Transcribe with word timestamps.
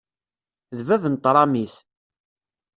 D 0.77 0.79
bab 0.87 1.03
n 1.07 1.15
tṛamit. 1.23 1.75